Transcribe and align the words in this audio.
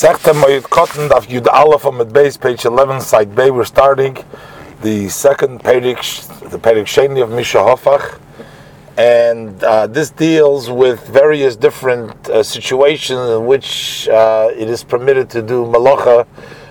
Masechta 0.00 0.32
Moed 0.32 0.62
Katan 0.62 1.10
Daf 1.10 1.26
Yud 1.26 1.46
Aleph 1.46 1.84
on 1.84 1.98
the 1.98 2.06
base, 2.06 2.38
page 2.38 2.64
11, 2.64 3.02
side 3.02 3.34
Bay. 3.34 3.50
We're 3.50 3.66
starting 3.66 4.16
the 4.80 5.10
second 5.10 5.60
Perik, 5.60 5.98
the 6.48 6.58
Perik 6.58 6.86
Sheni 6.86 7.22
of 7.22 7.28
Misha 7.28 7.58
Hofach, 7.58 8.18
and 8.96 9.62
uh, 9.62 9.86
this 9.88 10.08
deals 10.08 10.70
with 10.70 11.06
various 11.06 11.54
different 11.54 12.30
uh, 12.30 12.42
situations 12.42 13.28
in 13.28 13.44
which 13.44 14.08
uh, 14.08 14.48
it 14.56 14.70
is 14.70 14.82
permitted 14.84 15.28
to 15.28 15.42
do 15.42 15.66
malacha, 15.66 16.26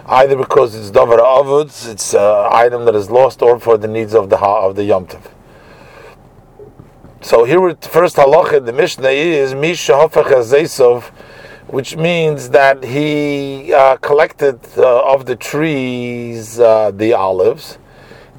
either 0.07 0.35
because 0.35 0.73
it's 0.73 0.89
davar 0.89 1.19
avuds, 1.19 1.87
it's 1.87 2.15
an 2.15 2.47
item 2.51 2.85
that 2.85 2.95
is 2.95 3.11
lost, 3.11 3.43
or 3.43 3.59
for 3.59 3.77
the 3.77 3.87
needs 3.87 4.15
of 4.15 4.31
the 4.31 4.39
of 4.39 4.75
the 4.75 4.85
Yom 4.85 5.05
Tov. 5.05 5.21
So 7.21 7.43
here, 7.43 7.75
first 7.75 8.15
halacha 8.15 8.65
the 8.65 8.73
Mishnah 8.73 9.09
is 9.09 9.53
Misha 9.53 9.91
Hofach 9.91 10.31
which 11.69 11.95
means 11.95 12.49
that 12.49 12.83
he 12.83 13.73
uh, 13.73 13.95
collected 13.97 14.59
uh, 14.77 15.13
of 15.13 15.25
the 15.25 15.35
trees 15.35 16.59
uh, 16.59 16.91
the 16.91 17.13
olives 17.13 17.77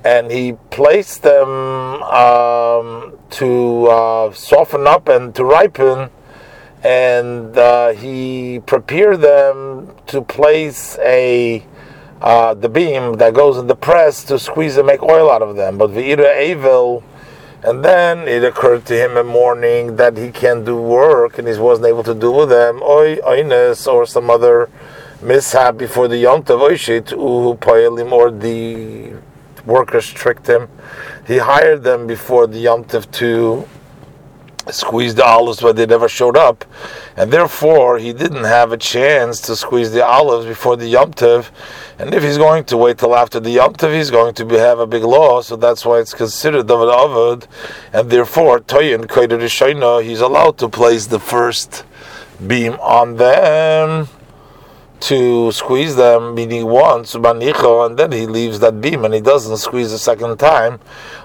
and 0.05 0.31
he 0.31 0.55
placed 0.71 1.23
them 1.23 1.49
um, 2.03 3.17
to 3.31 3.87
uh, 3.87 4.33
soften 4.33 4.87
up 4.87 5.09
and 5.09 5.35
to 5.35 5.45
ripen 5.45 6.11
and 6.83 7.57
uh, 7.57 7.93
he 7.93 8.61
prepared 8.67 9.21
them 9.21 9.95
to 10.07 10.23
place 10.23 10.99
a 11.01 11.65
uh, 12.21 12.53
the 12.55 12.69
beam 12.69 13.15
that 13.15 13.33
goes 13.33 13.57
in 13.57 13.67
the 13.67 13.77
press 13.77 14.25
to 14.25 14.39
squeeze 14.39 14.77
and 14.77 14.87
make 14.87 15.03
oil 15.03 15.31
out 15.31 15.41
of 15.41 15.57
them. 15.57 15.79
But 15.79 15.91
v'ira 15.91 16.43
evil 16.43 17.03
and 17.63 17.85
then 17.85 18.27
it 18.27 18.43
occurred 18.43 18.87
to 18.87 18.95
him 18.95 19.11
in 19.11 19.17
the 19.17 19.25
morning 19.25 19.97
that 19.97 20.17
he 20.17 20.31
can't 20.31 20.65
do 20.65 20.77
work 20.77 21.39
and 21.39 21.47
he 21.47 21.59
wasn't 21.59 21.87
able 21.87 22.03
to 22.03 22.15
do 22.15 22.31
with 22.31 22.49
them, 22.49 22.83
oi, 22.83 23.17
oines, 23.17 23.87
or 23.87 24.07
some 24.07 24.31
other 24.31 24.71
mishap 25.21 25.77
before 25.77 26.09
the 26.09 26.17
Yom 26.17 26.43
Tov, 26.43 26.61
oishit, 26.71 27.09
uhu 27.13 28.13
or 28.13 28.31
the 28.31 29.13
workers 29.67 30.09
tricked 30.09 30.47
him. 30.47 30.69
He 31.27 31.37
hired 31.37 31.83
them 31.83 32.07
before 32.07 32.47
the 32.47 32.59
Yom 32.59 32.85
Tov 32.85 33.11
to 33.13 33.69
squeeze 34.71 35.15
the 35.15 35.25
olives, 35.25 35.61
but 35.61 35.77
they 35.77 35.87
never 35.87 36.09
showed 36.09 36.37
up, 36.37 36.65
and 37.17 37.33
therefore 37.33 37.99
he 37.99 38.13
didn't 38.13 38.45
have 38.45 38.73
a 38.73 38.77
chance 38.77 39.41
to 39.43 39.57
squeeze 39.57 39.91
the 39.93 40.05
olives 40.05 40.47
before 40.47 40.77
the 40.77 40.87
Yom 40.87 41.13
Tov. 41.13 41.51
And 41.99 42.15
if 42.15 42.23
he's 42.23 42.39
going 42.39 42.65
to 42.65 42.77
wait 42.77 42.99
till 42.99 43.17
after 43.17 43.41
the 43.41 43.51
Yom 43.51 43.75
Tov, 43.75 43.95
he's 43.95 44.11
going 44.11 44.35
to 44.35 44.45
be, 44.45 44.57
have 44.57 44.79
a 44.79 44.87
big 44.87 45.03
loss. 45.03 45.49
So 45.49 45.57
that's 45.57 45.85
why 45.85 45.99
it's 45.99 46.15
considered 46.15 46.67
Davar 46.67 46.93
Avud, 46.93 47.47
and 47.93 48.11
therefore 48.11 48.61
Toyin 48.61 49.07
Koyder 49.07 49.41
he's 50.03 50.21
allowed 50.21 50.59
to 50.59 50.69
place 50.69 51.07
the 51.07 51.21
first 51.21 51.85
beam 52.47 52.75
on 52.75 53.17
them 53.17 54.09
to 55.01 55.51
squeeze 55.53 55.97
them, 55.97 56.35
meaning 56.35 56.67
once, 56.67 57.15
and 57.15 57.25
then 57.25 58.13
he 58.13 58.27
leaves 58.27 58.61
that 58.61 58.81
beam 58.81 59.05
and 59.05 59.15
he 59.15 59.21
doesn't 59.21 59.57
squeeze 59.57 59.93
a 59.93 59.99
second 59.99 60.39
time 60.39 60.79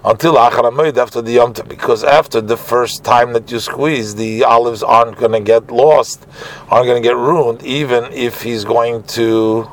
until 0.03 0.37
after 0.39 1.21
the 1.21 1.31
Yom 1.31 1.53
because 1.67 2.03
after 2.03 2.41
the 2.41 2.57
first 2.57 3.03
time 3.03 3.33
that 3.33 3.51
you 3.51 3.59
squeeze, 3.59 4.15
the 4.15 4.43
olives 4.43 4.81
aren't 4.81 5.17
going 5.17 5.33
to 5.33 5.41
get 5.41 5.69
lost, 5.71 6.25
aren't 6.69 6.87
going 6.87 7.01
to 7.01 7.07
get 7.07 7.15
ruined, 7.15 7.63
even 7.63 8.05
if 8.13 8.41
he's 8.41 8.63
going 8.63 9.03
to 9.03 9.69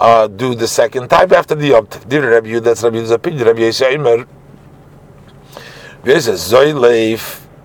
uh, 0.00 0.26
do 0.28 0.54
the 0.54 0.68
second 0.68 1.08
time 1.08 1.32
after 1.32 1.54
the 1.54 1.68
Yom 1.68 1.86
Tov. 1.86 2.62
That's 2.62 2.82
Rabbi 2.82 2.96
Yuda's 2.96 3.10
opinion. 3.10 3.46
Rabbi 3.46 3.60
Yisrael 3.60 4.26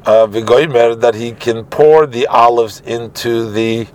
uh, 0.06 0.26
Vigoimer 0.26 1.00
that 1.02 1.16
he 1.16 1.34
can 1.34 1.66
pour 1.66 2.06
the 2.08 2.28
olives 2.28 2.82
into 2.82 3.52
the 3.52 3.88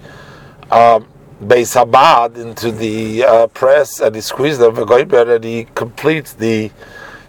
um, 0.71 1.07
Beis 1.43 1.75
Habad 1.75 2.37
into 2.37 2.71
the 2.71 3.25
uh, 3.25 3.47
press 3.49 3.99
and 3.99 4.15
he 4.15 4.21
squeezes 4.21 4.61
them 4.61 4.77
and 4.77 5.45
he 5.45 5.67
completes 5.75 6.35
the 6.35 6.71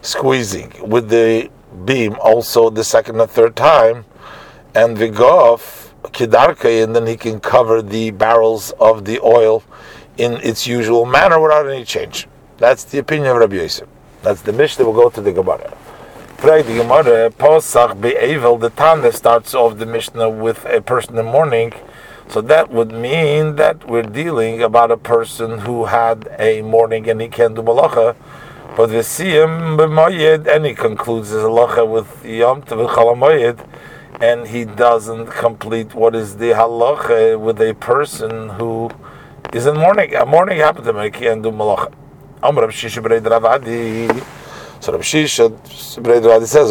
squeezing 0.01 0.71
with 0.87 1.09
the 1.09 1.49
beam 1.85 2.15
also 2.21 2.69
the 2.69 2.83
second 2.83 3.19
and 3.19 3.31
third 3.31 3.55
time 3.55 4.05
and 4.75 4.95
Vigof 4.97 5.89
Kidarke 6.11 6.83
and 6.83 6.95
then 6.95 7.07
he 7.07 7.17
can 7.17 7.39
cover 7.39 7.81
the 7.81 8.11
barrels 8.11 8.69
of 8.79 9.05
the 9.05 9.19
oil 9.21 9.63
in 10.17 10.33
its 10.43 10.67
usual 10.67 11.05
manner 11.05 11.39
without 11.39 11.67
any 11.67 11.83
change. 11.83 12.27
That's 12.57 12.83
the 12.83 12.99
opinion 12.99 13.31
of 13.31 13.37
Rabbi 13.37 13.55
Yosi. 13.55 13.87
That's 14.21 14.43
the 14.43 14.53
Mishnah. 14.53 14.85
We'll 14.85 14.93
go 14.93 15.09
to 15.09 15.21
the 15.21 15.31
Gemara. 15.31 15.75
Pray 16.37 16.61
the 16.61 16.75
Gemara, 16.75 17.31
Posach 17.31 17.99
Be'evel, 17.99 18.59
the 18.59 18.69
Tana 18.69 19.11
starts 19.11 19.55
off 19.55 19.79
the 19.79 19.87
Mishnah 19.87 20.29
with 20.29 20.65
a 20.65 20.81
person 20.81 21.17
in 21.17 21.25
the 21.25 21.31
morning 21.31 21.73
so 22.29 22.41
that 22.41 22.71
would 22.71 22.91
mean 22.91 23.57
that 23.57 23.87
we're 23.87 24.01
dealing 24.01 24.63
about 24.63 24.91
a 24.91 24.97
person 24.97 25.59
who 25.59 25.85
had 25.85 26.27
a 26.39 26.61
morning 26.61 27.07
and 27.09 27.21
he 27.21 27.27
can 27.27 27.53
do 27.53 27.61
malacha, 27.61 28.15
but 28.75 28.89
we 28.89 28.95
the 28.95 29.01
siyam 29.01 29.77
b'mayid 29.77 30.47
and 30.47 30.65
he 30.65 30.73
concludes 30.73 31.29
his 31.29 31.43
halacha 31.43 31.87
with 31.87 32.25
yom 32.25 32.63
tov 32.63 33.67
and 34.19 34.47
he 34.47 34.65
doesn't 34.65 35.27
complete 35.27 35.93
what 35.93 36.15
is 36.15 36.37
the 36.37 36.51
halacha 36.51 37.39
with 37.39 37.61
a 37.61 37.73
person 37.75 38.49
who 38.49 38.89
is 39.51 39.67
in 39.67 39.75
morning. 39.75 40.15
A 40.15 40.25
morning 40.25 40.57
happened 40.57 40.85
to 40.85 40.89
him 40.89 40.97
and 40.97 41.13
he 41.13 41.19
can't 41.19 41.43
do 41.43 41.51
malacha. 41.51 41.93
So 42.41 42.51
Rav 42.51 42.71
Shisha 42.71 43.01
B'rei 43.01 43.21
Dravadi 46.21 46.47
says, 46.47 46.69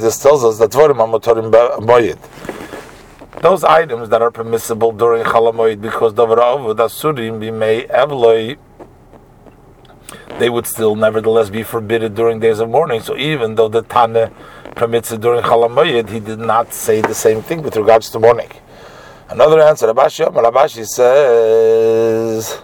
this 0.00 0.18
tells 0.18 0.44
us 0.44 0.58
that 0.58 0.70
Dvorim 0.70 0.96
Amotorim 0.96 1.50
B'mayid 1.50 2.18
those 3.42 3.64
items 3.64 4.08
that 4.08 4.22
are 4.22 4.30
permissible 4.30 4.92
during 4.92 5.22
Chalamoid 5.24 5.80
because 5.80 6.14
Davrav 6.14 6.74
Asurim 6.76 7.38
Bimei 7.38 7.88
Evloi 7.88 8.56
they 10.38 10.50
would 10.50 10.66
still 10.66 10.94
nevertheless 10.94 11.50
be 11.50 11.62
forbidden 11.62 12.14
during 12.14 12.40
days 12.40 12.58
of 12.58 12.68
mourning. 12.68 13.00
So 13.00 13.16
even 13.16 13.54
though 13.54 13.68
the 13.68 13.82
Tana 13.82 14.30
permits 14.74 15.12
it 15.12 15.20
during 15.20 15.42
Chalamoyed, 15.42 16.10
he 16.10 16.20
did 16.20 16.38
not 16.38 16.72
say 16.72 17.00
the 17.00 17.14
same 17.14 17.42
thing 17.42 17.62
with 17.62 17.76
regards 17.76 18.10
to 18.10 18.18
mourning. 18.18 18.50
Another 19.28 19.60
answer, 19.60 19.86
Rabashi 19.86 20.26
Rabashi 20.32 20.86
says 20.86 22.62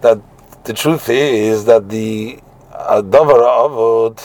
that 0.00 0.20
the 0.64 0.72
truth 0.72 1.08
is 1.08 1.64
that 1.64 1.88
the 1.88 2.38
uh, 2.72 3.02
Davar 3.02 3.40
Avod 3.40 4.22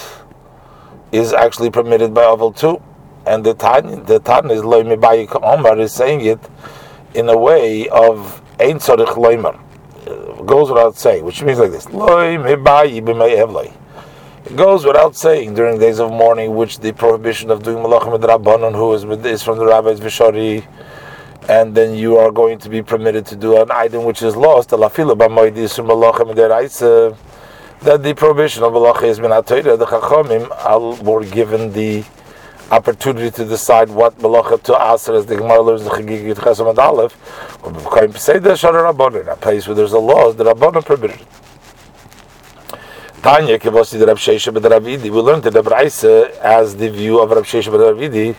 is 1.12 1.34
actually 1.34 1.70
permitted 1.70 2.14
by 2.14 2.24
Avod 2.24 2.58
too 2.58 2.82
and 3.26 3.44
the 3.44 3.54
Tan 3.54 4.04
the 4.06 4.20
Tan 4.20 4.50
is 4.52 4.64
loy 4.64 4.84
Omar 5.42 5.78
is 5.80 5.92
saying 5.94 6.22
it 6.22 6.40
in 7.14 7.30
a 7.30 7.38
way 7.38 7.88
of 7.90 8.42
ein 8.60 8.80
tzorich 8.80 9.16
loimer. 9.16 9.58
Goes 10.46 10.70
without 10.70 10.96
saying, 10.96 11.24
which 11.26 11.42
means 11.42 11.60
like 11.60 11.72
this: 11.72 11.90
loy 11.90 12.38
evloi. 12.38 13.72
It 14.46 14.56
goes 14.56 14.86
without 14.86 15.16
saying 15.16 15.56
during 15.56 15.80
days 15.80 15.98
of 16.00 16.12
mourning, 16.12 16.56
which 16.56 16.78
the 16.80 16.92
prohibition 16.94 17.50
of 17.50 17.64
doing 17.64 17.78
malachim 17.78 18.12
with 18.12 18.22
rabbanon, 18.22 18.76
who 18.76 18.94
is 18.94 19.42
from 19.42 19.58
the 19.58 19.66
rabbis 19.66 20.00
vishari, 20.00 20.64
and 21.50 21.74
then 21.74 21.96
you 21.96 22.18
are 22.18 22.32
going 22.32 22.60
to 22.60 22.70
be 22.70 22.84
permitted 22.84 23.26
to 23.26 23.36
do 23.36 23.60
an 23.60 23.72
item 23.72 24.04
which 24.04 24.22
is 24.22 24.36
lost. 24.36 24.70
That 24.70 24.80
the 28.04 28.14
prohibition 28.16 28.64
of 28.64 28.74
malacha 28.74 29.04
is 29.04 29.20
been 29.20 29.32
The 29.32 29.86
chachamim 29.86 31.04
were 31.04 31.24
given 31.26 31.72
the 31.74 32.04
opportunity 32.72 33.30
to 33.30 33.46
decide 33.46 33.90
what 33.90 34.18
malacha 34.20 34.62
to 34.64 34.94
aser 34.94 35.14
as 35.14 35.26
the 35.26 35.36
Gemara 35.36 35.62
learns 35.62 35.84
the 35.84 35.90
Chagigit 35.90 36.36
Chesam 36.36 36.70
and 36.70 36.80
Aleph, 36.80 37.14
or 37.64 37.72
B'Chaim 37.72 38.12
Peseda 38.12 38.54
Shara 38.54 38.92
Rabbanon, 38.92 39.32
a 39.32 39.36
place 39.36 39.68
where 39.68 39.76
there's 39.76 39.94
a 39.94 40.00
law, 40.00 40.32
the 40.32 40.44
Rabbanon 40.44 40.84
permitted. 40.86 41.20
Tanya 43.22 43.60
Kevosi 43.60 44.00
the 44.00 44.08
Rab 44.08 44.18
Shesha 44.18 44.52
B'D 44.54 44.64
Ravidi, 44.72 45.04
we 45.04 45.10
learned 45.10 45.44
the 45.44 45.62
Braise 45.62 46.04
as 46.04 46.76
the 46.76 46.90
view 46.90 47.20
of 47.20 47.30
Rab 47.30 47.44
Shesha 47.44 47.72
B'D 47.72 47.96
Ravidi, 47.96 48.36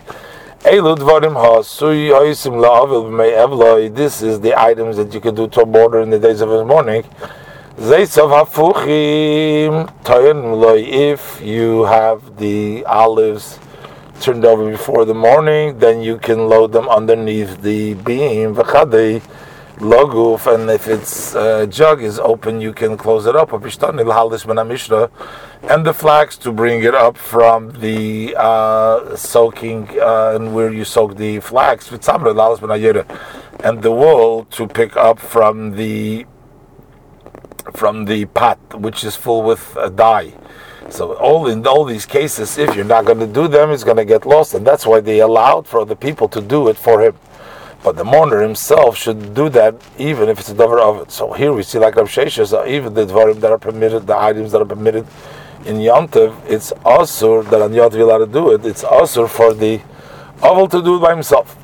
Eilu 0.61 0.97
Dvarim 0.97 1.35
Ha'asui 1.35 2.11
Ha'yisim 2.11 2.55
La'avil 2.61 3.05
B'Mei 3.09 3.37
Evloi, 3.37 3.95
this 3.95 4.23
is 4.23 4.41
the 4.41 4.59
items 4.61 4.97
that 4.97 5.15
you 5.15 5.21
can 5.21 5.35
do 5.35 5.47
to 5.49 5.61
a 5.61 5.67
border 5.67 6.01
in 6.01 6.11
the 6.11 6.19
days 6.19 6.41
of 6.41 6.49
the 6.49 6.65
morning, 6.65 7.05
Zaytzav 7.77 8.45
Hafuchim 8.45 9.89
Toyin 10.03 10.61
Loi, 10.61 10.83
if 10.83 11.41
you 11.43 11.85
have 11.85 12.39
the 12.39 12.85
olives 12.87 13.61
turned 14.21 14.45
over 14.45 14.71
before 14.71 15.05
the 15.05 15.15
morning, 15.15 15.79
then 15.79 16.03
you 16.03 16.19
can 16.19 16.49
load 16.49 16.73
them 16.73 16.89
underneath 16.89 17.63
the 17.63 17.95
beam. 17.95 18.55
V'chadei 18.55 19.23
loguf, 19.79 20.53
and 20.53 20.71
if 20.71 20.89
its 20.89 21.35
uh, 21.35 21.67
jug 21.67 22.03
is 22.03 22.19
open, 22.19 22.61
you 22.61 22.73
can 22.73 22.97
close 22.97 23.27
it 23.27 23.37
up. 23.37 23.53
And 23.53 23.63
the 25.87 25.95
flax 25.95 26.37
to 26.39 26.53
bring 26.53 26.83
it 26.83 26.95
up 26.95 27.17
from 27.17 27.71
the 27.81 28.35
uh, 28.37 29.17
soaking 29.17 29.89
uh, 30.01 30.33
and 30.37 30.55
where 30.55 30.73
you 30.73 30.85
soak 30.85 31.17
the 31.17 31.41
flax, 31.41 31.91
and 31.91 32.01
the 33.83 33.91
wool 33.91 34.45
to 34.45 34.67
pick 34.67 34.97
up 34.97 35.19
from 35.19 35.73
the 35.77 36.27
from 37.73 38.05
the 38.05 38.25
pot, 38.27 38.59
which 38.81 39.05
is 39.05 39.17
full 39.17 39.43
with 39.43 39.77
uh, 39.77 39.89
dye. 39.89 40.33
So 40.91 41.15
all 41.15 41.49
in 41.49 41.67
all 41.67 41.85
these 41.85 42.07
cases, 42.07 42.59
if 42.59 42.75
you're 42.75 42.85
not 42.85 43.05
going 43.05 43.19
to 43.19 43.27
do 43.27 43.49
them, 43.49 43.71
it's 43.71 43.85
going 43.85 43.97
to 43.97 44.05
get 44.05 44.25
lost, 44.25 44.55
and 44.55 44.67
that's 44.67 44.87
why 44.87 45.01
they 45.01 45.21
allowed 45.21 45.67
for 45.67 45.85
the 45.85 45.97
people 45.97 46.29
to 46.29 46.41
do 46.41 46.69
it 46.69 46.77
for 46.77 47.03
him. 47.03 47.17
But 47.83 47.97
the 47.97 48.05
mourner 48.05 48.41
himself 48.41 48.97
should 48.97 49.35
do 49.35 49.49
that 49.51 49.75
even 49.99 50.29
if 50.29 50.41
it's 50.41 50.49
a 50.49 50.55
davar 50.55 50.81
of 50.81 51.03
it. 51.03 51.13
So 51.13 51.33
here 51.33 51.53
we 51.53 51.63
see 51.63 51.79
like 51.79 51.97
Rav 51.97 52.09
Sheshes, 52.09 52.67
even 52.67 52.95
the 52.95 53.07
dvarim 53.07 53.41
that 53.41 53.53
are 53.53 53.59
permitted, 53.59 54.07
the 54.07 54.17
items 54.17 54.53
that 54.53 54.63
are 54.63 54.67
permitted 54.67 55.07
in 55.67 55.77
Yontev, 55.77 56.35
it's 56.49 56.73
also 56.85 57.43
that 57.43 57.61
on 57.61 57.73
Yontev 57.73 58.01
allowed 58.01 58.19
to 58.19 58.27
do 58.27 58.53
it. 58.53 58.65
It's 58.65 58.85
also 58.85 59.27
for 59.27 59.53
the 59.53 59.81
oval 60.43 60.69
to 60.69 60.83
do 60.83 60.97
it 60.97 61.01
by 61.01 61.15
himself. 61.15 61.57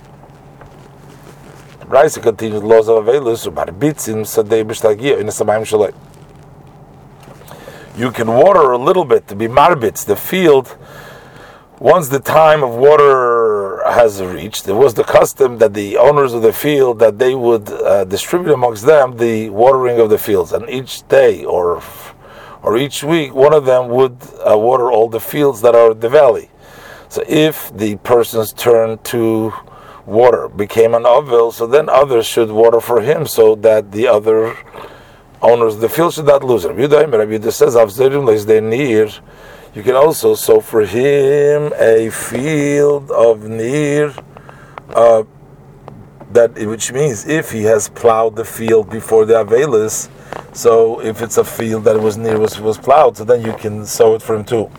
Raisa 1.86 2.20
continues 2.20 2.62
laws 2.62 2.88
of 2.88 3.04
Avelus, 3.04 3.52
Barbitzim, 3.52 4.22
Sadei 4.22 4.64
Bishtagia, 4.64 5.18
in 5.18 5.26
the 5.26 5.32
Samayim 5.32 5.62
Shalai. 5.62 5.94
You 7.94 8.10
can 8.10 8.28
water 8.28 8.70
a 8.70 8.78
little 8.78 9.04
bit 9.04 9.28
to 9.28 9.36
be 9.36 9.48
marbitz, 9.48 10.06
the 10.06 10.16
field. 10.16 10.78
Once 11.78 12.08
the 12.08 12.20
time 12.20 12.62
of 12.62 12.74
water 12.74 13.82
has 13.86 14.22
reached, 14.22 14.66
it 14.66 14.72
was 14.72 14.94
the 14.94 15.04
custom 15.04 15.58
that 15.58 15.74
the 15.74 15.98
owners 15.98 16.32
of 16.32 16.40
the 16.40 16.54
field 16.54 16.98
that 17.00 17.18
they 17.18 17.34
would 17.34 17.68
uh, 17.70 18.04
distribute 18.04 18.54
amongst 18.54 18.86
them 18.86 19.18
the 19.18 19.50
watering 19.50 19.98
of 20.00 20.08
the 20.08 20.16
fields, 20.16 20.52
and 20.52 20.68
each 20.70 21.06
day 21.08 21.44
or 21.44 21.82
or 22.62 22.78
each 22.78 23.02
week, 23.02 23.34
one 23.34 23.52
of 23.52 23.66
them 23.66 23.88
would 23.88 24.16
uh, 24.48 24.56
water 24.56 24.90
all 24.90 25.08
the 25.08 25.20
fields 25.20 25.60
that 25.62 25.74
are 25.74 25.90
in 25.90 26.00
the 26.00 26.08
valley. 26.08 26.48
So 27.08 27.22
if 27.28 27.76
the 27.76 27.96
person's 27.96 28.52
turn 28.52 28.98
to 28.98 29.52
water 30.06 30.48
became 30.48 30.94
an 30.94 31.02
ovil, 31.02 31.52
so 31.52 31.66
then 31.66 31.88
others 31.88 32.24
should 32.24 32.50
water 32.50 32.80
for 32.80 33.02
him, 33.02 33.26
so 33.26 33.56
that 33.56 33.92
the 33.92 34.06
other 34.06 34.56
owners 35.42 35.76
the 35.76 35.88
field 35.88 36.14
should 36.14 36.26
not 36.26 36.44
lose 36.44 36.64
it. 36.64 36.72
Rabbi 36.72 37.50
says, 37.50 37.74
you 39.74 39.82
can 39.82 39.94
also 39.94 40.34
sow 40.34 40.60
for 40.60 40.82
him 40.82 41.72
a 41.78 42.10
field 42.10 43.10
of 43.10 43.48
near, 43.48 44.14
uh, 44.94 45.24
that 46.30 46.54
which 46.54 46.92
means 46.92 47.26
if 47.26 47.50
he 47.50 47.62
has 47.64 47.88
plowed 47.88 48.36
the 48.36 48.44
field 48.44 48.90
before 48.90 49.24
the 49.24 49.34
avelis, 49.34 50.08
so 50.54 51.00
if 51.00 51.22
it's 51.22 51.38
a 51.38 51.44
field 51.44 51.84
that 51.84 51.98
was 51.98 52.16
near 52.16 52.38
was 52.38 52.60
was 52.60 52.78
plowed, 52.78 53.16
so 53.16 53.24
then 53.24 53.42
you 53.44 53.54
can 53.54 53.86
sow 53.86 54.14
it 54.14 54.22
for 54.22 54.34
him 54.36 54.44
too. 54.44 54.70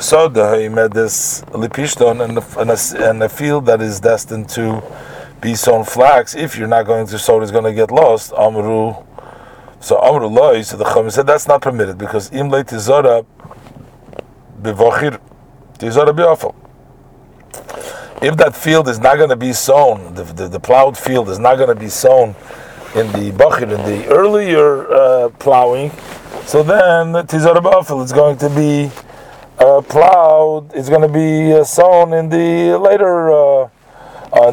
So 0.00 0.28
he 0.56 0.68
made 0.68 0.92
this 0.92 1.42
lipishton 1.50 2.22
and 2.22 2.38
a, 2.38 3.08
and 3.08 3.22
a 3.22 3.28
field 3.28 3.66
that 3.66 3.82
is 3.82 3.98
destined 3.98 4.48
to 4.50 4.80
be 5.40 5.56
sown 5.56 5.84
flax. 5.84 6.36
If 6.36 6.56
you're 6.56 6.68
not 6.68 6.86
going 6.86 7.08
to 7.08 7.18
sow, 7.18 7.40
it's 7.42 7.50
going 7.50 7.64
to 7.64 7.72
get 7.72 7.90
lost. 7.90 8.32
Amru. 8.38 8.94
So 9.80 9.98
Amru 10.00 10.26
loy. 10.26 10.62
So 10.62 10.76
the 10.76 10.84
Chum 10.84 11.10
said 11.10 11.26
that's 11.26 11.48
not 11.48 11.62
permitted 11.62 11.98
because 11.98 12.30
im 12.32 12.50
le 12.50 12.62
tizora 12.62 13.24
bevochir 14.60 15.18
tizora. 15.78 16.54
If 18.22 18.36
that 18.36 18.54
field 18.54 18.88
is 18.88 18.98
not 18.98 19.16
going 19.16 19.30
to 19.30 19.36
be 19.36 19.54
sown, 19.54 20.14
the, 20.14 20.24
the, 20.24 20.48
the 20.48 20.60
plowed 20.60 20.98
field 20.98 21.30
is 21.30 21.38
not 21.38 21.56
going 21.56 21.70
to 21.70 21.74
be 21.74 21.88
sown 21.88 22.34
in 22.94 23.06
the 23.12 23.30
bachir 23.32 23.62
in 23.62 23.82
the 23.86 24.06
earlier 24.08 24.92
uh, 24.92 25.28
plowing, 25.38 25.90
so 26.44 26.62
then 26.62 27.14
tizara 27.26 27.62
bafil 27.62 28.04
is 28.04 28.12
going 28.12 28.36
to 28.36 28.50
be 28.50 28.90
uh, 29.58 29.80
plowed. 29.80 30.70
It's 30.74 30.90
going 30.90 31.00
to 31.00 31.08
be 31.08 31.54
uh, 31.54 31.64
sown 31.64 32.12
in 32.12 32.28
the 32.28 32.76
later 32.78 33.30
uh, 33.30 33.70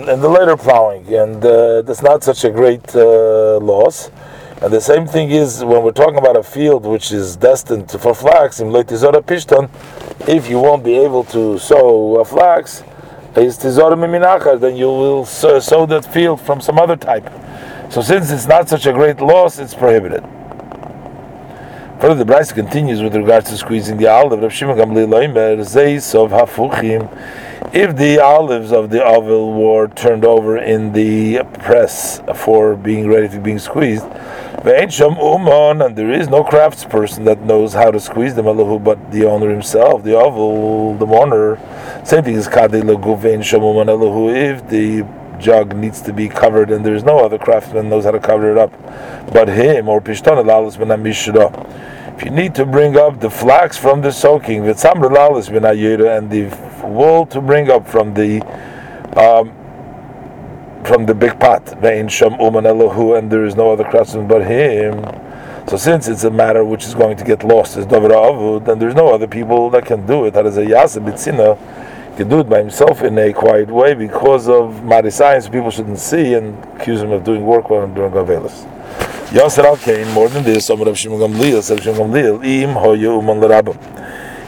in 0.07 0.21
the 0.21 0.29
later 0.29 0.55
plowing, 0.55 1.13
and 1.13 1.43
uh, 1.43 1.81
that's 1.81 2.01
not 2.01 2.23
such 2.23 2.45
a 2.45 2.49
great 2.49 2.95
uh, 2.95 3.57
loss. 3.57 4.09
And 4.59 4.73
the 4.73 4.81
same 4.81 5.05
thing 5.05 5.29
is 5.29 5.63
when 5.63 5.83
we're 5.83 5.91
talking 5.91 6.17
about 6.17 6.35
a 6.35 6.41
field 6.41 6.83
which 6.83 7.11
is 7.11 7.35
destined 7.35 7.91
for 7.91 8.15
flax. 8.15 8.59
If 8.59 10.49
you 10.49 10.59
won't 10.59 10.83
be 10.83 10.95
able 10.95 11.23
to 11.25 11.59
sow 11.59 12.15
a 12.17 12.25
flax, 12.25 12.83
then 13.35 14.75
you 14.75 14.87
will 14.87 15.25
sow 15.25 15.85
that 15.85 16.07
field 16.11 16.41
from 16.41 16.59
some 16.59 16.79
other 16.79 16.95
type. 16.95 17.29
So 17.91 18.01
since 18.01 18.31
it's 18.31 18.47
not 18.47 18.67
such 18.67 18.87
a 18.87 18.93
great 18.93 19.21
loss, 19.21 19.59
it's 19.59 19.75
prohibited. 19.75 20.23
Further, 22.01 22.15
the 22.15 22.25
Bryce 22.25 22.51
continues 22.51 23.01
with 23.01 23.15
regards 23.15 23.49
to 23.51 23.57
squeezing 23.57 23.97
the 23.97 24.07
olive. 24.07 24.41
Rav 24.41 24.51
Shimon 24.51 24.77
Gamliel 24.77 25.07
Loimer 25.07 25.59
Zeis 25.61 26.15
of 26.15 26.31
Hafuchim. 26.31 27.07
If 27.73 27.97
the 27.97 28.19
olives 28.19 28.71
of 28.71 28.91
the 28.91 29.03
oval 29.03 29.53
were 29.53 29.89
turned 29.89 30.23
over 30.23 30.57
in 30.57 30.93
the 30.93 31.43
press 31.59 32.21
for 32.33 32.77
being 32.77 33.09
ready 33.09 33.27
to 33.27 33.41
being 33.41 33.59
squeezed, 33.59 34.05
uman, 34.65 35.81
and 35.81 35.95
there 35.97 36.09
is 36.09 36.29
no 36.29 36.45
craftsperson 36.45 37.25
that 37.25 37.41
knows 37.41 37.73
how 37.73 37.91
to 37.91 37.99
squeeze 37.99 38.35
them, 38.35 38.45
but 38.83 39.11
the 39.11 39.25
owner 39.25 39.49
himself, 39.49 40.03
the 40.03 40.15
oval, 40.17 40.95
the 40.95 41.05
mourner. 41.05 41.57
Same 42.05 42.23
thing 42.23 42.37
as 42.37 42.47
Kadei 42.47 42.83
Laguvein 42.83 43.39
Shamuman 43.39 44.33
If 44.33 44.69
the 44.69 45.05
jug 45.37 45.75
needs 45.75 46.01
to 46.03 46.13
be 46.13 46.29
covered, 46.29 46.71
and 46.71 46.85
there's 46.85 47.03
no 47.03 47.19
other 47.19 47.37
craftsman 47.37 47.89
knows 47.89 48.05
how 48.05 48.11
to 48.11 48.19
cover 48.19 48.49
it 48.49 48.57
up, 48.57 48.71
but 49.33 49.49
him 49.49 49.89
or 49.89 49.99
pishton 49.99 50.41
alalis 50.41 50.77
ben 50.79 51.05
If 51.05 51.17
you 52.23 52.31
need 52.31 52.55
to 52.55 52.65
bring 52.65 52.97
up 52.97 53.19
the 53.19 53.29
flax 53.29 53.77
from 53.77 54.01
the 54.01 54.11
soaking, 54.11 54.63
v'tzam 54.63 54.95
alalis 54.95 55.51
ben 55.51 55.65
and 55.65 56.29
the 56.29 56.87
wool 56.87 57.25
to 57.27 57.41
bring 57.41 57.69
up 57.69 57.87
from 57.87 58.13
the 58.13 58.41
um, 59.17 59.53
from 60.83 61.05
the 61.05 61.13
big 61.13 61.39
pot, 61.39 61.63
vein 61.81 62.07
sham 62.07 62.33
uman 62.39 62.63
elohu, 62.63 63.17
and 63.17 63.29
there 63.31 63.45
is 63.45 63.55
no 63.55 63.71
other 63.71 63.83
craftsman 63.83 64.27
but 64.27 64.41
him. 64.41 65.03
So 65.67 65.75
since 65.75 66.07
it's 66.07 66.23
a 66.23 66.31
matter 66.31 66.63
which 66.63 66.85
is 66.85 66.95
going 66.95 67.17
to 67.17 67.25
get 67.25 67.43
lost 67.43 67.75
as 67.75 67.85
Davar 67.85 68.11
Avud, 68.11 68.65
then 68.65 68.79
there's 68.79 68.95
no 68.95 69.13
other 69.13 69.27
people 69.27 69.69
that 69.71 69.85
can 69.85 70.05
do 70.05 70.25
it. 70.25 70.33
That 70.33 70.45
is 70.45 70.57
a 70.57 70.63
Yasa 70.63 71.03
Bitzina 71.03 71.57
can 72.15 72.29
do 72.29 72.39
it 72.39 72.49
by 72.49 72.59
himself 72.59 73.03
in 73.03 73.17
a 73.19 73.31
quiet 73.31 73.69
way 73.69 73.93
because 73.93 74.47
of 74.47 74.83
Mari 74.83 75.11
science, 75.11 75.47
people 75.47 75.69
shouldn't 75.69 75.99
see 75.99 76.33
and 76.33 76.57
accuse 76.75 77.01
him 77.01 77.11
of 77.11 77.23
doing 77.23 77.45
work 77.45 77.69
while 77.69 77.83
I'm 77.83 77.93
doing 77.93 78.11
Gavelis. 78.11 78.76
Yasser 79.31 79.65
al 79.65 80.13
more 80.13 80.29
than 80.29 80.43
this, 80.43 80.69
of 80.69 80.97
Shimon 80.97 81.19
Gamliel, 81.19 81.61
said 81.61 81.83
Shimon 81.83 82.11
Gamliel, 82.11 82.45
Im 82.45 82.77
uman 83.01 83.41
l'rabim. 83.41 83.77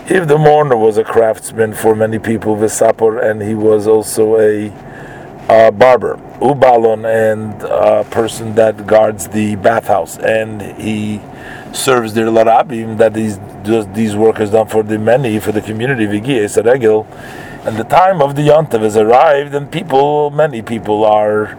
If 0.10 0.28
the 0.28 0.38
mourner 0.38 0.78
was 0.78 0.98
a 0.98 1.04
craftsman 1.04 1.74
for 1.74 1.96
many 1.96 2.18
people, 2.18 2.56
Vesapor, 2.56 3.22
and 3.22 3.42
he 3.42 3.54
was 3.56 3.88
also 3.88 4.40
a 4.40 4.72
barber, 5.72 6.18
Ubalon, 6.40 7.06
and 7.06 7.62
a 7.64 8.06
person 8.06 8.56
that 8.56 8.88
guards 8.88 9.28
the 9.28 9.56
bathhouse, 9.58 10.18
and 10.18 10.62
he 10.82 11.20
serves 11.74 12.14
their 12.14 12.28
larabim 12.28 12.98
that 12.98 13.14
these 13.14 13.38
these 13.94 14.16
workers 14.16 14.52
done 14.52 14.68
for 14.68 14.82
the 14.82 14.98
many 14.98 15.40
for 15.40 15.52
the 15.52 15.62
community. 15.62 16.06
Vigi 16.06 16.36
Esaregel 16.36 17.06
and 17.66 17.78
the 17.78 17.84
time 17.84 18.22
of 18.22 18.36
the 18.36 18.44
Yontav 18.44 18.82
has 18.82 18.96
arrived, 18.96 19.54
and 19.54 19.70
people, 19.70 20.32
many 20.32 20.62
people 20.62 21.04
are 21.04 21.58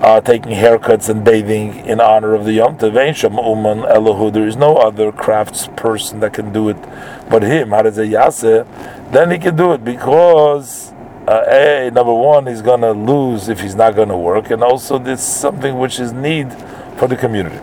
uh, 0.00 0.20
taking 0.20 0.52
haircuts 0.52 1.08
and 1.08 1.24
bathing 1.24 1.84
in 1.86 2.00
honor 2.00 2.34
of 2.34 2.44
the 2.44 2.58
Yontav. 2.58 2.94
Uman 3.22 3.80
Elohu. 3.82 4.32
There 4.32 4.46
is 4.46 4.56
no 4.56 4.76
other 4.76 5.12
craftsperson 5.12 6.20
that 6.20 6.32
can 6.34 6.52
do 6.52 6.68
it 6.68 6.76
but 7.30 7.42
him. 7.42 7.70
Harazayase, 7.70 8.66
then 9.12 9.30
he 9.30 9.38
can 9.38 9.56
do 9.56 9.72
it 9.72 9.84
because. 9.84 10.92
Uh, 11.28 11.44
a 11.50 11.90
number 11.90 12.14
one, 12.14 12.46
he's 12.46 12.62
gonna 12.62 12.92
lose 12.92 13.50
if 13.50 13.60
he's 13.60 13.74
not 13.74 13.94
gonna 13.94 14.16
work, 14.16 14.50
and 14.50 14.64
also 14.64 14.98
this 14.98 15.22
something 15.22 15.78
which 15.78 16.00
is 16.00 16.10
need 16.10 16.50
for 16.96 17.06
the 17.06 17.16
community. 17.16 17.60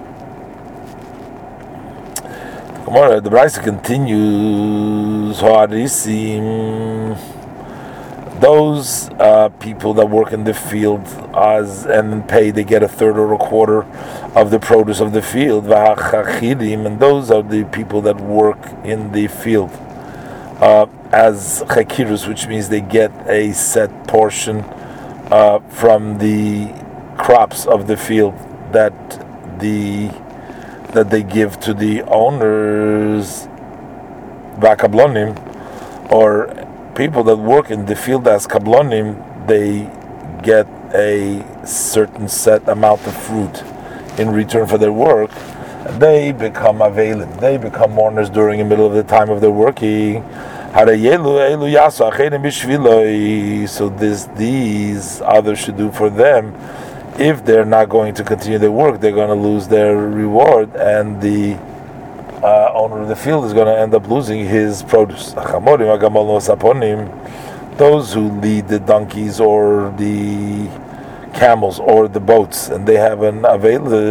The 2.86 3.30
Brisa 3.32 3.64
continues. 3.64 5.42
Those 8.40 9.10
uh, 9.12 9.50
people 9.60 9.94
that 9.96 10.10
work 10.10 10.34
in 10.34 10.44
the 10.44 10.54
field 10.54 11.08
as 11.36 11.86
and 11.86 12.28
pay, 12.28 12.52
they 12.52 12.64
get 12.64 12.84
a 12.84 12.88
third 12.88 13.18
or 13.18 13.34
a 13.34 13.38
quarter 13.38 13.84
of 14.36 14.52
the 14.52 14.60
produce 14.60 15.00
of 15.00 15.14
the 15.14 15.22
field. 15.22 15.66
And 15.68 17.00
those 17.00 17.32
are 17.32 17.42
the 17.42 17.64
people 17.72 18.02
that 18.02 18.20
work 18.20 18.60
in 18.84 19.12
the 19.14 19.28
field 19.28 19.72
uh, 20.60 20.88
as 21.12 21.64
chakirus, 21.68 22.28
which 22.28 22.48
means 22.48 22.70
they 22.70 22.82
get 22.82 23.12
a 23.28 23.54
set 23.54 24.08
portion 24.08 24.62
uh, 25.32 25.60
from 25.70 26.18
the 26.18 26.74
crops 27.18 27.66
of 27.66 27.88
the 27.88 27.98
field 27.98 28.34
that 28.72 28.94
the 29.60 30.08
that 30.94 31.10
they 31.10 31.24
give 31.24 31.60
to 31.60 31.74
the 31.74 32.02
owners, 32.04 33.48
vakablonim, 34.60 35.36
or 36.10 36.65
people 36.96 37.24
that 37.26 37.38
work 37.38 37.70
in 37.70 37.86
the 37.86 37.96
field 37.96 38.28
as 38.28 38.48
kablonim, 38.48 39.48
they 39.48 39.90
get 40.42 40.66
a 40.94 41.44
certain 41.66 42.28
set 42.28 42.68
amount 42.68 43.06
of 43.06 43.16
fruit 43.16 43.64
in 44.18 44.30
return 44.32 44.66
for 44.66 44.78
their 44.78 44.94
work. 44.94 45.30
They 46.00 46.32
become 46.32 46.82
available. 46.82 47.36
They 47.36 47.58
become 47.58 47.92
mourners 47.92 48.30
during 48.30 48.60
the 48.60 48.66
middle 48.66 48.88
of 48.88 48.94
the 48.94 49.04
time 49.04 49.30
of 49.30 49.42
their 49.42 49.52
working. 49.52 50.24
So 53.68 53.90
this 53.90 54.26
these 54.36 55.22
others 55.22 55.60
should 55.60 55.78
do 55.78 55.92
for 55.92 56.10
them. 56.10 56.56
If 57.18 57.46
they're 57.46 57.66
not 57.66 57.88
going 57.90 58.14
to 58.16 58.24
continue 58.24 58.58
their 58.58 58.72
work, 58.72 59.00
they're 59.00 59.14
going 59.14 59.30
to 59.30 59.36
lose 59.36 59.68
their 59.70 59.96
reward, 59.96 60.76
and 60.76 61.22
the 61.22 61.58
uh, 62.46 62.72
owner 62.76 63.02
of 63.02 63.08
the 63.08 63.16
field 63.16 63.46
is 63.46 63.54
going 63.54 63.66
to 63.66 63.78
end 63.78 63.96
up 63.96 64.08
losing 64.08 64.46
his 64.46 64.84
produce. 64.84 65.34
Those 67.78 68.14
who 68.14 68.40
lead 68.40 68.68
the 68.68 68.80
donkeys 68.80 69.40
or 69.40 69.92
the 69.98 70.70
camels 71.34 71.80
or 71.80 72.08
the 72.08 72.20
boats, 72.20 72.70
and 72.70 72.88
they 72.88 72.96
have 72.96 73.24
an 73.24 73.42
yasu. 73.42 74.06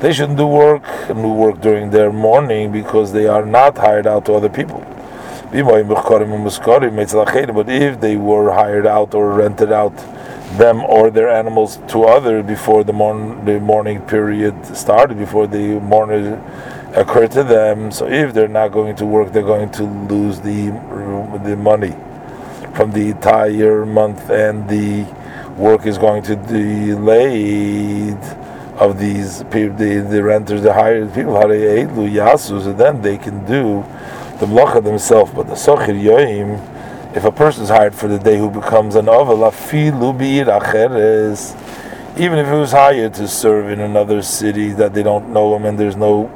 They 0.00 0.14
shouldn't 0.14 0.38
do 0.38 0.46
work 0.46 0.84
do 1.08 1.28
work 1.28 1.60
during 1.60 1.90
their 1.90 2.10
morning 2.10 2.72
because 2.72 3.12
they 3.12 3.26
are 3.26 3.44
not 3.44 3.76
hired 3.76 4.06
out 4.06 4.24
to 4.24 4.34
other 4.34 4.48
people. 4.48 4.82
But 5.52 7.68
if 7.68 8.00
they 8.00 8.16
were 8.16 8.52
hired 8.52 8.86
out 8.86 9.14
or 9.14 9.32
rented 9.32 9.72
out 9.72 9.92
them 10.58 10.82
or 10.84 11.10
their 11.10 11.28
animals 11.28 11.78
to 11.88 12.04
others 12.04 12.44
before 12.44 12.84
the, 12.84 12.92
morn, 12.92 13.44
the 13.44 13.60
morning 13.60 14.00
period 14.02 14.54
started, 14.76 15.18
before 15.18 15.46
the 15.46 15.80
morning 15.80 16.32
occurred 16.94 17.30
to 17.32 17.44
them. 17.44 17.90
So 17.92 18.06
if 18.08 18.34
they're 18.34 18.48
not 18.48 18.72
going 18.72 18.96
to 18.96 19.06
work, 19.06 19.32
they're 19.32 19.42
going 19.42 19.70
to 19.72 19.84
lose 19.84 20.40
the 20.40 20.70
the 21.44 21.56
money 21.56 21.94
from 22.74 22.92
the 22.92 23.10
entire 23.10 23.84
month, 23.86 24.30
and 24.30 24.68
the 24.68 25.04
work 25.56 25.86
is 25.86 25.98
going 25.98 26.22
to 26.24 26.36
delay 26.36 28.12
of 28.76 28.98
these 28.98 29.44
people, 29.44 29.76
the, 29.76 30.06
the 30.08 30.22
renters, 30.22 30.62
the 30.62 30.72
hired 30.72 31.12
people. 31.14 31.34
How 31.36 31.46
they 31.46 31.80
ate 31.80 31.88
Lu 31.90 32.08
Yasu, 32.08 32.62
so 32.62 32.72
then 32.72 33.02
they 33.02 33.18
can 33.18 33.44
do 33.44 33.84
the 34.38 34.46
mlacha 34.46 34.82
themselves. 34.82 35.32
But 35.32 35.46
the 35.46 35.54
sochir 35.54 36.00
yoim 36.00 36.58
if 37.14 37.24
a 37.24 37.32
person 37.32 37.64
is 37.64 37.70
hired 37.70 37.94
for 37.94 38.06
the 38.06 38.18
day 38.18 38.38
who 38.38 38.48
becomes 38.48 38.94
an 38.94 39.08
ovel, 39.08 39.44
even 42.16 42.38
if 42.38 42.46
he 42.46 42.52
was 42.52 42.72
hired 42.72 43.14
to 43.14 43.26
serve 43.26 43.68
in 43.70 43.80
another 43.80 44.22
city 44.22 44.70
that 44.72 44.94
they 44.94 45.02
don't 45.02 45.32
know 45.32 45.56
him 45.56 45.64
and 45.64 45.78
there's 45.78 45.96
no 45.96 46.30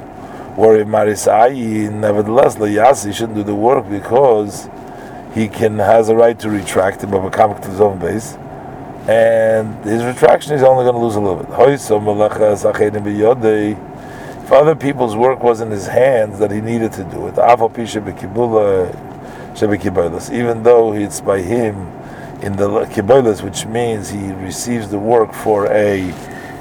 worry 0.57 0.81
of 0.81 0.87
marisayi, 0.87 1.89
nevertheless, 1.91 2.55
layasi 2.57 3.13
shouldn't 3.13 3.35
do 3.35 3.43
the 3.43 3.55
work 3.55 3.89
because 3.89 4.67
he 5.33 5.47
can 5.47 5.79
has 5.79 6.09
a 6.09 6.15
right 6.15 6.37
to 6.39 6.49
retract 6.49 7.01
him 7.03 7.13
of 7.13 7.23
a 7.23 7.29
comic 7.29 7.61
to 7.61 7.69
his 7.69 7.79
own 7.79 7.97
base, 7.99 8.35
and 9.07 9.83
his 9.85 10.03
retraction 10.03 10.53
is 10.53 10.63
only 10.63 10.83
going 10.83 10.95
to 10.95 11.01
lose 11.01 11.15
a 11.15 11.21
little 11.21 11.37
bit. 11.37 11.49
If 14.43 14.51
other 14.51 14.75
people's 14.75 15.15
work 15.15 15.41
was 15.41 15.61
in 15.61 15.71
his 15.71 15.87
hands 15.87 16.39
that 16.39 16.51
he 16.51 16.59
needed 16.61 16.91
to 16.93 17.03
do 17.05 17.27
it, 17.27 17.35
even 20.31 20.63
though 20.63 20.93
it's 20.93 21.21
by 21.21 21.41
him 21.41 21.75
in 22.41 22.55
the 22.57 22.67
Kibbolas, 22.85 23.41
which 23.41 23.65
means 23.65 24.09
he 24.09 24.31
receives 24.33 24.89
the 24.89 24.99
work 24.99 25.33
for 25.33 25.67
a 25.71 26.13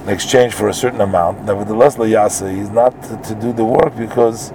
in 0.05 0.11
exchange 0.11 0.53
for 0.53 0.69
a 0.69 0.75
certain 0.75 1.01
amount. 1.01 1.45
Nevertheless, 1.45 1.97
Layasa, 1.97 2.55
he's 2.55 2.71
not 2.71 2.93
to, 3.05 3.17
to, 3.17 3.35
do 3.35 3.53
the 3.55 3.65
work 3.65 3.97
because 3.97 4.53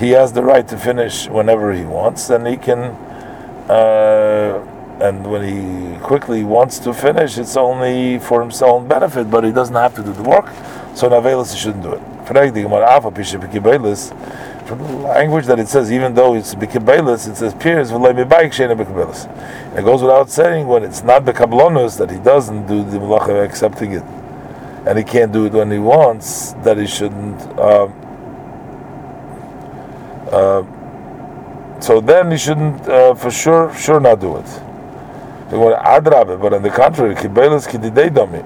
he 0.00 0.10
has 0.10 0.32
the 0.32 0.42
right 0.42 0.66
to 0.66 0.78
finish 0.78 1.28
whenever 1.28 1.72
he 1.72 1.84
wants, 1.84 2.30
and 2.30 2.46
he 2.46 2.56
can. 2.56 2.78
Uh, 3.68 4.64
and 5.00 5.30
when 5.30 5.42
he 5.44 6.00
quickly 6.00 6.42
wants 6.42 6.80
to 6.80 6.92
finish, 6.92 7.38
it's 7.38 7.56
only 7.56 8.18
for 8.18 8.44
his 8.44 8.62
own 8.62 8.88
benefit, 8.88 9.30
but 9.30 9.44
he 9.44 9.52
doesn't 9.52 9.76
have 9.76 9.94
to 9.94 10.02
do 10.02 10.12
the 10.12 10.22
work. 10.22 10.46
So 10.96 11.08
Navelis 11.08 11.56
shouldn't 11.56 11.84
do 11.84 11.92
it 11.92 12.02
language 14.76 15.46
that 15.46 15.58
it 15.58 15.68
says, 15.68 15.90
even 15.92 16.14
though 16.14 16.34
it's 16.34 16.54
bikabelus, 16.54 17.28
it 17.28 17.36
says 17.36 17.54
peers 17.54 17.90
bikabelus. 17.90 19.78
It 19.78 19.84
goes 19.84 20.02
without 20.02 20.30
saying 20.30 20.66
when 20.66 20.82
it's 20.82 21.02
not 21.02 21.24
bikablonus 21.24 21.98
that 21.98 22.10
he 22.10 22.18
doesn't 22.18 22.66
do 22.66 22.82
the 22.82 22.98
malacha 22.98 23.44
accepting 23.44 23.92
it, 23.92 24.02
and 24.86 24.98
he 24.98 25.04
can't 25.04 25.32
do 25.32 25.46
it 25.46 25.52
when 25.52 25.70
he 25.70 25.78
wants. 25.78 26.52
That 26.64 26.78
he 26.78 26.86
shouldn't. 26.86 27.40
Uh, 27.58 27.88
uh, 30.30 31.80
so 31.80 32.00
then 32.00 32.30
he 32.30 32.38
shouldn't 32.38 32.88
uh, 32.88 33.14
for 33.14 33.30
sure 33.30 33.74
sure 33.74 34.00
not 34.00 34.20
do 34.20 34.36
it. 34.36 34.46
But 35.50 36.52
on 36.52 36.62
the 36.62 36.70
contrary, 36.70 37.14
kibelus 37.14 37.66
kididei 37.66 38.14
domi. 38.14 38.42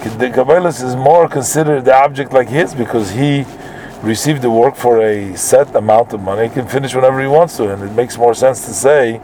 Kibelus 0.00 0.82
is 0.82 0.96
more 0.96 1.28
considered 1.28 1.84
the 1.84 1.94
object 1.94 2.32
like 2.32 2.48
his 2.48 2.74
because 2.74 3.10
he 3.10 3.44
receive 4.02 4.40
the 4.40 4.50
work 4.50 4.76
for 4.76 5.02
a 5.02 5.36
set 5.36 5.74
amount 5.74 6.12
of 6.12 6.20
money, 6.20 6.48
he 6.48 6.54
can 6.54 6.66
finish 6.66 6.94
whenever 6.94 7.20
he 7.20 7.26
wants 7.26 7.56
to, 7.58 7.72
and 7.72 7.82
it 7.82 7.92
makes 7.92 8.16
more 8.16 8.34
sense 8.34 8.64
to 8.66 8.72
say 8.72 9.20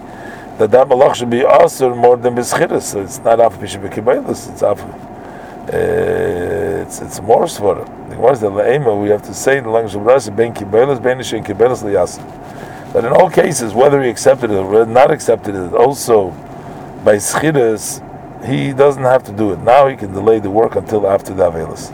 that 0.59 0.71
that 0.71 0.89
malach 0.89 1.15
should 1.15 1.31
be 1.31 1.41
asur 1.41 1.97
more 1.97 2.17
than 2.17 2.35
bischiris. 2.35 2.83
So 2.83 3.01
it's 3.01 3.19
not 3.19 3.41
af 3.41 3.59
b'kibaylis, 3.59 4.53
it's 4.53 4.63
af. 4.63 4.81
Uh, 5.67 6.83
it's 6.83 7.01
it's 7.01 7.21
more 7.21 7.45
svara. 7.45 7.85
The 8.09 8.17
one 8.17 8.33
is 8.35 8.41
the 8.41 8.51
le'ema. 8.51 9.03
We 9.03 9.09
have 9.09 9.23
to 9.23 9.35
say 9.35 9.59
in 9.59 9.65
the 9.65 9.71
language 9.71 9.97
of 9.97 10.03
Rashi, 10.03 10.35
ben 10.35 10.55
kibaylis, 10.55 11.03
ben 11.03 11.19
ishin 11.19 11.45
kibaylis 11.45 11.83
liyasa. 11.83 12.23
That 12.93 13.05
in 13.05 13.13
all 13.13 13.29
cases, 13.29 13.75
whether 13.75 14.03
he 14.03 14.09
accepted 14.09 14.51
it 14.51 14.55
or 14.55 14.87
not 14.87 15.11
accepted 15.11 15.55
it, 15.55 15.75
also 15.75 16.31
by 17.05 17.17
schiris, 17.17 18.01
he 18.47 18.73
doesn't 18.73 19.03
have 19.03 19.25
to 19.25 19.33
do 19.33 19.53
it. 19.53 19.59
Now 19.59 19.89
he 19.89 19.97
can 19.97 20.13
delay 20.13 20.39
the 20.39 20.51
work 20.51 20.77
until 20.77 21.07
after 21.09 21.35
the 21.35 21.51
avelis. 21.51 21.93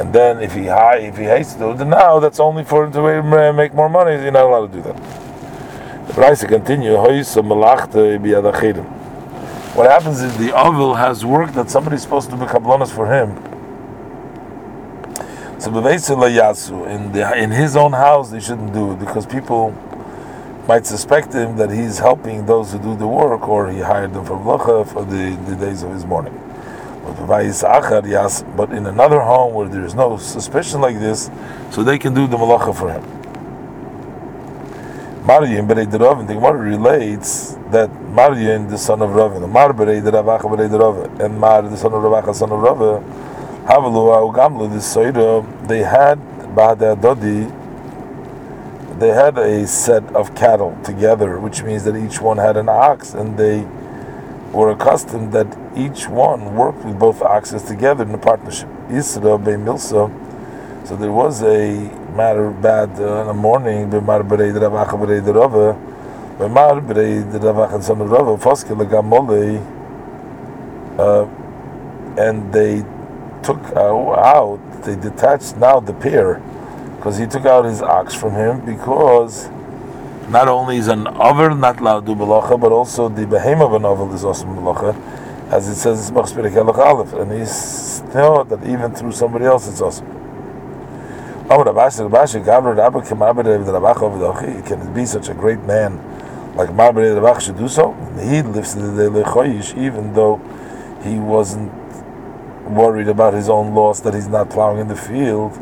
And 0.00 0.14
then 0.14 0.40
if 0.40 0.54
he 0.54 0.68
if 0.68 1.16
he 1.18 1.24
hates 1.24 1.52
to 1.52 1.58
do 1.58 1.70
it, 1.72 1.84
now 1.84 2.18
that's 2.20 2.40
only 2.40 2.64
for 2.64 2.84
him 2.84 2.92
to 2.92 3.04
uh, 3.04 3.52
make 3.52 3.74
more 3.74 3.90
money. 3.90 4.12
You're 4.12 4.32
not 4.32 4.46
allowed 4.46 4.72
to 4.72 4.78
do 4.78 4.82
that. 4.82 4.96
The 6.06 6.14
price. 6.14 6.42
What 9.76 9.90
happens 9.90 10.22
is 10.22 10.36
the 10.38 10.56
Avil 10.56 10.94
has 10.94 11.24
work 11.26 11.52
that 11.52 11.70
somebody's 11.70 12.00
supposed 12.00 12.30
to 12.30 12.36
be 12.36 12.46
kablonas 12.46 12.90
for 12.90 13.06
him. 13.12 13.36
So 15.60 15.68
in 16.86 17.12
the 17.12 17.36
in 17.36 17.50
his 17.50 17.76
own 17.76 17.92
house 17.92 18.30
they 18.30 18.40
shouldn't 18.40 18.72
do 18.72 18.92
it 18.92 18.98
because 18.98 19.26
people 19.26 19.72
might 20.66 20.86
suspect 20.86 21.34
him 21.34 21.56
that 21.56 21.70
he's 21.70 21.98
helping 21.98 22.46
those 22.46 22.72
who 22.72 22.78
do 22.78 22.96
the 22.96 23.06
work 23.06 23.46
or 23.46 23.70
he 23.70 23.80
hired 23.80 24.14
them 24.14 24.24
for 24.24 24.38
vlocha 24.38 24.90
for 24.90 25.04
the, 25.04 25.36
the 25.46 25.56
days 25.56 25.82
of 25.82 25.90
his 25.90 26.06
morning. 26.06 26.49
But 27.26 28.70
in 28.72 28.86
another 28.86 29.20
home 29.20 29.54
where 29.54 29.68
there 29.68 29.84
is 29.84 29.94
no 29.94 30.16
suspicion 30.16 30.80
like 30.80 30.98
this, 30.98 31.30
so 31.70 31.82
they 31.82 31.98
can 31.98 32.14
do 32.14 32.26
the 32.26 32.36
malacha 32.36 32.74
for 32.76 32.90
him. 32.90 33.02
Maryin 35.24 35.66
Berei 35.68 35.86
Ravin, 36.00 36.26
the 36.26 36.34
Gemara 36.34 36.58
relates 36.58 37.56
that 37.70 37.90
Maryin, 37.90 38.68
the 38.70 38.78
son 38.78 39.02
of 39.02 39.10
Ravin, 39.10 39.48
Mar 39.50 39.72
Berei 39.72 40.00
Ravacha 40.02 40.48
Berei 40.48 40.70
Ravin, 40.70 41.20
and 41.20 41.38
Mar, 41.38 41.62
the 41.62 41.76
son 41.76 41.92
of 41.92 42.02
Ravacha, 42.02 42.34
son 42.34 42.50
of 42.50 42.60
Ravin, 42.60 43.04
Havalu 43.66 44.34
Gamlu, 44.34 44.68
the 44.70 44.78
Soida, 44.78 45.44
they 45.68 45.82
had 45.82 46.18
Bahada 46.56 46.96
Dodi, 47.00 47.48
they 48.98 49.10
had 49.10 49.38
a 49.38 49.66
set 49.66 50.04
of 50.16 50.34
cattle 50.34 50.76
together, 50.82 51.38
which 51.38 51.62
means 51.62 51.84
that 51.84 51.96
each 51.96 52.20
one 52.20 52.38
had 52.38 52.56
an 52.56 52.68
ox, 52.68 53.14
and 53.14 53.36
they 53.38 53.66
were 54.52 54.70
accustomed 54.70 55.32
that 55.32 55.46
each 55.76 56.08
one 56.08 56.54
worked 56.56 56.84
with 56.84 56.98
both 56.98 57.22
oxes 57.22 57.62
together 57.62 58.04
in 58.04 58.14
a 58.14 58.18
partnership. 58.18 58.68
Isra 58.88 59.38
be 59.44 59.52
Milsa. 59.52 60.10
So 60.86 60.96
there 60.96 61.12
was 61.12 61.42
a 61.42 61.72
matter 62.16 62.50
bad 62.50 62.90
uh, 62.98 63.22
in 63.22 63.26
the 63.28 63.34
morning. 63.34 63.90
B'mar 63.90 64.22
b'rei 64.26 64.52
d'ravacha 64.52 64.98
b'rei 64.98 65.24
d'rava. 65.24 65.74
B'mar 66.38 66.80
b'rei 66.80 67.22
d'ravacha 67.30 67.82
son 67.82 68.00
of 68.00 68.10
Rava. 68.10 68.36
Foske 68.36 68.74
legamole. 68.76 69.60
Uh, 70.98 71.26
and 72.18 72.52
they 72.52 72.84
took 73.42 73.64
out, 73.76 74.60
they 74.82 74.96
detached 74.96 75.56
now 75.56 75.80
the 75.80 75.94
pair, 75.94 76.42
because 76.96 77.16
he 77.16 77.26
took 77.26 77.46
out 77.46 77.64
his 77.64 77.80
ox 77.80 78.14
from 78.14 78.32
him 78.32 78.60
because 78.66 79.48
not 80.28 80.48
only 80.48 80.76
is 80.76 80.88
an 80.88 81.06
over 81.08 81.54
not 81.54 81.80
allowed 81.80 82.00
to 82.00 82.14
do 82.14 82.14
but 82.14 82.72
also 82.72 83.08
the 83.08 83.24
behem 83.24 83.64
of 83.64 83.72
an 83.72 83.84
over 83.84 84.14
is 84.14 84.24
also 84.24 84.44
malacha, 84.44 84.94
as 85.50 85.68
it 85.68 85.74
says 85.74 86.08
in 86.08 86.14
Machspirik 86.14 86.56
Aleph, 86.56 87.12
and 87.14 87.32
he's 87.32 88.00
thought 88.12 88.48
that 88.50 88.64
even 88.64 88.94
through 88.94 89.12
somebody 89.12 89.44
else 89.44 89.66
it's 89.68 89.80
also. 89.80 90.04
Can 91.48 91.66
it 94.80 94.94
be 94.94 95.04
such 95.06 95.28
a 95.28 95.34
great 95.34 95.58
man 95.62 95.96
like 96.54 96.70
Marbere 96.70 97.20
Rabach 97.20 97.40
should 97.40 97.58
do 97.58 97.66
so? 97.66 97.92
He 98.20 98.42
lives 98.42 98.74
in 98.76 98.94
the 98.96 99.10
Lechoyish, 99.10 99.76
even 99.76 100.12
though 100.12 100.40
he 101.02 101.18
wasn't 101.18 101.72
worried 102.70 103.08
about 103.08 103.34
his 103.34 103.48
own 103.48 103.74
loss 103.74 103.98
that 104.00 104.14
he's 104.14 104.28
not 104.28 104.48
plowing 104.50 104.78
in 104.78 104.86
the 104.86 104.94
field 104.94 105.58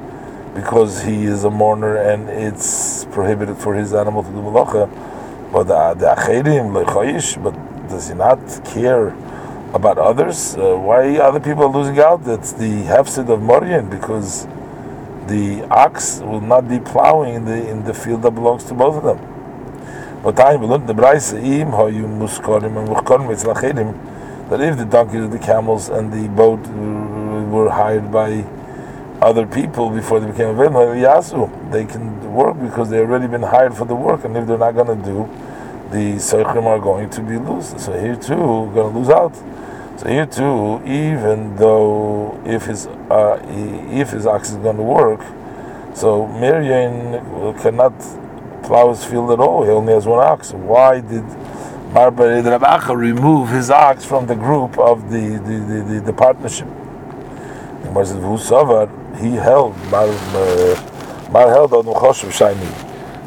because 0.54 1.02
he 1.02 1.24
is 1.24 1.44
a 1.44 1.50
mourner 1.50 1.96
and 1.96 2.28
it's 2.28 3.06
prohibited 3.06 3.56
for 3.56 3.74
his 3.74 3.94
animal 3.94 4.22
to 4.22 4.28
do 4.28 4.36
malacha. 4.36 4.86
But 5.50 5.64
the, 5.64 5.94
the 5.94 6.14
acherim 6.14 6.74
but 7.42 7.88
does 7.88 8.08
he 8.08 8.14
not 8.14 8.38
care 8.66 9.16
about 9.74 9.98
others? 9.98 10.56
Uh, 10.56 10.76
why 10.76 11.16
other 11.18 11.40
people 11.40 11.64
are 11.64 11.72
losing 11.72 11.98
out? 11.98 12.24
That's 12.24 12.52
the 12.52 12.84
hefsid 12.84 13.28
of 13.28 13.40
Morian 13.42 13.88
because 13.90 14.46
the 15.26 15.66
ox 15.70 16.20
will 16.20 16.40
not 16.40 16.68
be 16.68 16.78
plowing 16.80 17.34
in 17.34 17.44
the 17.44 17.68
in 17.68 17.84
the 17.84 17.94
field 17.94 18.22
that 18.22 18.32
belongs 18.32 18.64
to 18.64 18.74
both 18.74 18.96
of 18.96 19.04
them. 19.04 19.18
But 20.22 20.36
that 24.48 24.62
if 24.62 24.78
the 24.78 24.84
donkeys, 24.86 25.28
the 25.28 25.38
camels, 25.38 25.88
and 25.90 26.10
the 26.12 26.28
boat 26.28 26.60
were 27.50 27.70
hired 27.70 28.10
by 28.10 28.44
other 29.20 29.46
people 29.46 29.90
before 29.90 30.20
they 30.20 30.26
became 30.30 30.48
available. 30.48 31.48
They 31.70 31.84
can 31.84 32.32
work 32.32 32.60
because 32.60 32.88
they've 32.90 33.00
already 33.00 33.26
been 33.26 33.42
hired 33.42 33.74
for 33.76 33.84
the 33.84 33.94
work, 33.94 34.24
and 34.24 34.36
if 34.36 34.46
they're 34.46 34.58
not 34.58 34.72
going 34.72 34.98
to 34.98 35.04
do, 35.04 35.28
the 35.90 36.16
Seichim 36.16 36.64
are 36.64 36.78
going 36.78 37.10
to 37.10 37.20
be 37.20 37.36
loose. 37.36 37.74
So 37.82 37.98
here 37.98 38.16
too, 38.16 38.70
going 38.74 38.92
to 38.92 38.98
lose 38.98 39.10
out. 39.10 39.36
So 39.98 40.08
you 40.08 40.26
too, 40.26 40.80
even 40.86 41.56
though 41.56 42.40
if 42.46 42.66
his 42.66 42.86
uh, 42.86 43.44
if 43.90 44.10
his 44.10 44.26
ox 44.26 44.50
is 44.50 44.56
going 44.58 44.76
to 44.76 44.82
work, 44.82 45.20
so 45.92 46.28
Miriam 46.28 47.58
cannot 47.58 47.98
plow 48.62 48.90
his 48.90 49.04
field 49.04 49.32
at 49.32 49.40
all. 49.40 49.64
He 49.64 49.70
only 49.70 49.92
has 49.92 50.06
one 50.06 50.20
ox. 50.20 50.52
Why 50.52 51.00
did 51.00 51.24
Marbarid 51.90 52.44
Rabacha 52.44 52.96
remove 52.96 53.48
his 53.48 53.70
ox 53.70 54.04
from 54.04 54.28
the 54.28 54.36
group 54.36 54.78
of 54.78 55.10
the 55.10 55.30
the, 55.48 55.56
the, 55.66 55.94
the, 55.94 56.00
the 56.06 56.12
partnership? 56.12 56.68
He 59.20 59.32
held 59.34 59.76
Mar, 59.90 60.06
Mar 61.32 61.48
held 61.48 61.72
on 61.72 61.86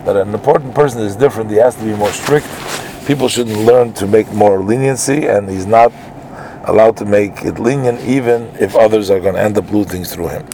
that 0.06 0.16
an 0.16 0.34
important 0.34 0.74
person 0.74 1.02
is 1.02 1.18
different. 1.18 1.52
He 1.52 1.58
has 1.58 1.76
to 1.76 1.84
be 1.84 1.94
more 1.96 2.14
strict. 2.14 2.48
People 3.06 3.28
shouldn't 3.28 3.58
learn 3.58 3.92
to 3.94 4.08
make 4.08 4.32
more 4.32 4.64
leniency, 4.64 5.28
and 5.28 5.50
he's 5.50 5.66
not 5.66 5.92
allowed 6.66 6.98
to 6.98 7.06
make 7.06 7.44
it 7.44 7.60
lenient 7.60 8.00
even 8.02 8.44
if 8.60 8.76
others 8.76 9.10
are 9.10 9.20
going 9.20 9.36
to 9.36 9.42
end 9.42 9.58
up 9.58 9.72
looting 9.72 10.04
through 10.04 10.28
him. 10.28 10.48